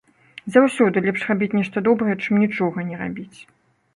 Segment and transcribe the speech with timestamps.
[0.53, 3.39] Заўсёды лепш рабіць нешта добрае, чым нічога не рабіць.